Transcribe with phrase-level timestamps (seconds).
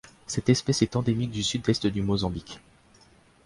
[0.25, 2.59] Cette espèce est endémique du sud-est du Mozambique.